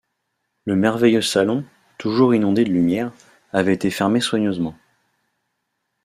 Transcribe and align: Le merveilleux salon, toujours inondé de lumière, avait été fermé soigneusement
Le 0.65 0.75
merveilleux 0.75 1.21
salon, 1.21 1.63
toujours 1.99 2.33
inondé 2.33 2.63
de 2.63 2.71
lumière, 2.71 3.11
avait 3.53 3.75
été 3.75 3.91
fermé 3.91 4.19
soigneusement 4.19 4.75